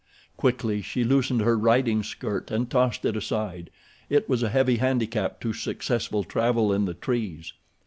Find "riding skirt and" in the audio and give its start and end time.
1.55-2.71